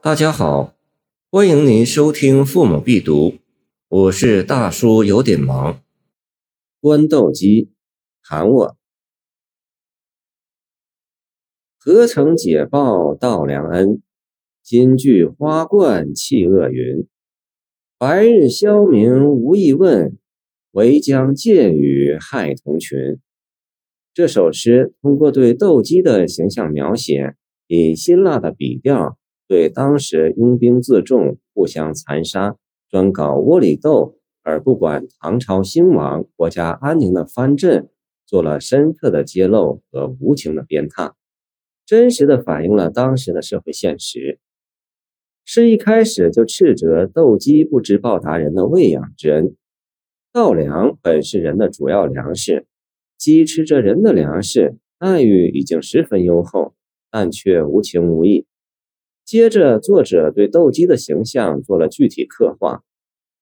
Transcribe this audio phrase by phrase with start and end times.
[0.00, 0.76] 大家好，
[1.28, 3.30] 欢迎您收听《父母必读》，
[3.88, 5.82] 我是大叔，有点忙。
[6.80, 7.72] 官斗鸡，
[8.20, 8.76] 喊我。
[11.80, 14.00] 何曾解报道良恩？
[14.62, 17.08] 金句花冠弃恶云。
[17.98, 20.16] 白日消明无意问，
[20.70, 23.18] 唯将借雨害同群。
[24.14, 27.34] 这首诗通过对斗鸡的形象描写，
[27.66, 29.18] 以辛辣的笔调。
[29.48, 32.56] 对当时拥兵自重、互相残杀、
[32.90, 37.88] 专搞窝里斗而不管唐朝兴亡、国家安宁的藩镇，
[38.26, 41.12] 做了深刻的揭露和无情的鞭挞，
[41.86, 44.38] 真实的反映了当时的社会现实。
[45.46, 49.56] 诗一开始就斥责斗鸡不知报答人的喂养之恩。
[50.30, 52.66] 稻粮本是人的主要粮食，
[53.16, 56.74] 鸡吃着人的粮食，待遇已经十分优厚，
[57.10, 58.46] 但却无情无义。
[59.28, 62.82] 接着，作者对斗鸡的形象做了具体刻画。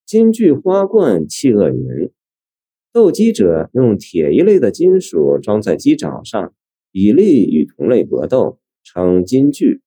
[0.05, 2.11] 金句花冠弃恶云，
[2.93, 6.53] 斗鸡者用铁一类的金属装在鸡爪上，
[6.91, 9.81] 以利与同类搏斗，称金句。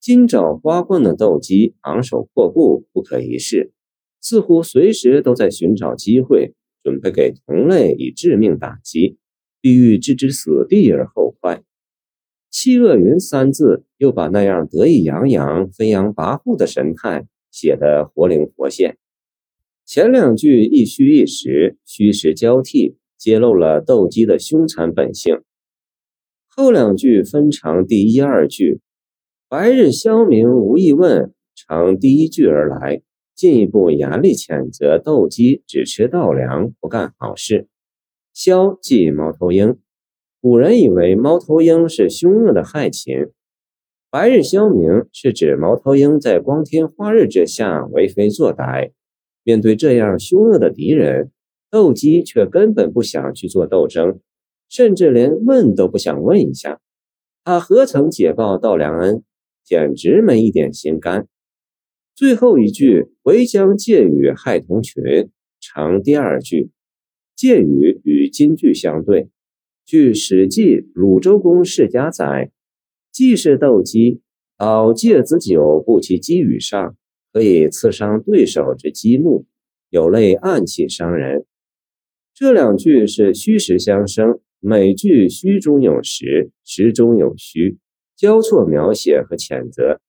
[0.00, 3.72] 金爪花冠的斗鸡昂首阔步，不可一世，
[4.22, 9.18] 似乎随时都在寻找机会，准备给同类以致命打击，
[9.60, 11.62] 必欲置之死地而后快。
[12.58, 18.96] 气恶云三字又把那样得意洋洋、飞扬跋扈的神态写得活灵活现。
[19.84, 25.42] 前两句一虚一实，虚实交替，揭露了斗鸡的凶残本性。
[26.46, 28.80] 后两句分成第一二句，
[29.50, 33.02] 白日消明无意问，成第一句而来，
[33.34, 37.68] 进一步严厉谴责斗鸡只吃稻粮，不干好事。
[38.34, 39.76] 枭即猫头鹰。
[40.48, 43.32] 古人以为猫头鹰是凶恶的害禽，
[44.12, 48.92] 白日消明是指猫头鹰在光天化日之下为非作歹。
[49.42, 51.32] 面对这样凶恶的敌人，
[51.68, 54.20] 斗鸡却根本不想去做斗争，
[54.68, 56.78] 甚至连问都不想问一下。
[57.42, 59.24] 他何曾解报道良恩？
[59.64, 61.26] 简直没一点心肝。
[62.14, 65.02] 最后一句“唯将借雨害同群”
[65.60, 66.70] 成第二句，
[67.34, 69.28] 借雨与金句相对。
[69.86, 72.50] 据《史记·鲁周公世家》载，
[73.12, 74.20] 既是斗鸡，
[74.58, 76.96] 倒芥子酒不其鸡羽上，
[77.32, 79.46] 可以刺伤对手之鸡目，
[79.88, 81.46] 有类暗器伤人。
[82.34, 87.78] 这两句是虚实相生，每句虚中有实，实中有虚，
[88.16, 90.00] 交错描写和谴责。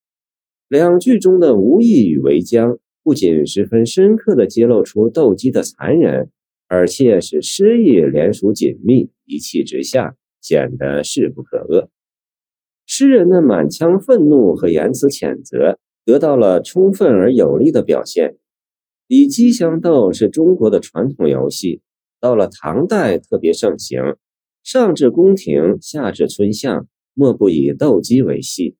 [0.68, 6.30] 两句中的无意与为将，不仅十分深刻地揭露出斗鸡的残忍。
[6.70, 11.88] 而且使诗意连属紧密，一气之下显得势不可遏。
[12.86, 18.38] 诗人的满腔愤怒和言辞谴责得到了充分而有力的表现。
[19.06, 21.82] 以鸡相斗是中国的传统游戏，
[22.18, 24.16] 到了唐代特别盛行，
[24.62, 28.76] 上至宫廷，下至村巷，莫不以斗鸡为戏。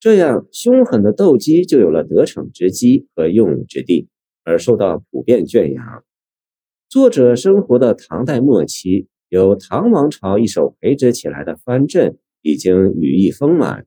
[0.00, 4.08] 这样凶狠的斗鸡就有了得逞之机和用武之地，
[4.42, 6.04] 而受到普遍圈养。
[6.90, 13.84] 作者生活的唐代末期，由唐王朝一手培植起来的藩镇已经羽翼丰满，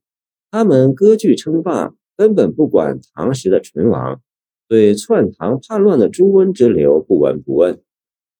[0.51, 4.19] 他们割据称霸，根本不管唐时的唇亡，
[4.67, 7.81] 对篡唐叛乱的朱温之流不闻不问。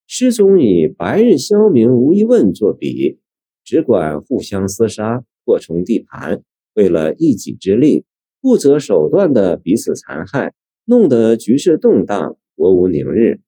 [0.06, 3.20] 诗中以“白日消明无一问”作比，
[3.64, 6.42] 只管互相厮杀，扩充地盘，
[6.74, 8.04] 为了一己之利，
[8.42, 10.54] 不择手段的彼此残害，
[10.84, 13.40] 弄得局势动荡，国无宁日。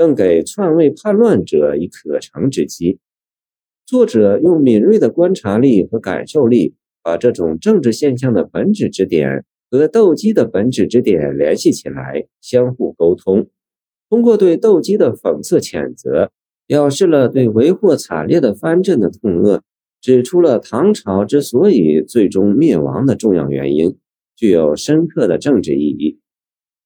[0.00, 2.98] 更给篡位叛乱者以可乘之机。
[3.84, 13.50] 作者用敏锐的观察力和感受力，把这种政治现象的本质之点和斗鸡的本质之点联系起来，相互沟通。
[14.08, 16.30] 通过对斗鸡的讽刺谴责，
[16.66, 19.62] 表示了对为祸惨烈的藩镇的痛恶，
[20.00, 23.98] 指出了唐朝之所以最终灭亡的重要原因，
[24.34, 26.19] 具有深刻的政治意义。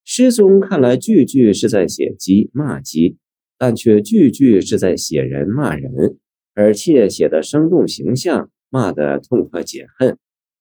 [0.07, 3.17] 诗中看来句句是在写鸡骂鸡，
[3.57, 6.19] 但却句句是在写人骂人，
[6.53, 10.19] 而且写得生动形象，骂得痛快解恨，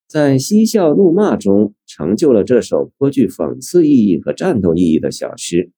[0.09, 5.71] 在嬉笑怒骂中成就了这首颇具讽刺意义和战斗意义的小诗。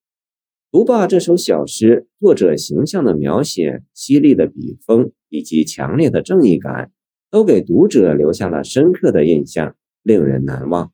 [0.71, 6.93] 读罢这首小诗，作者形象的描写、犀利的笔锋以及强烈的正义感，
[7.29, 10.93] 都给读者留下了深刻的印象，令人难忘。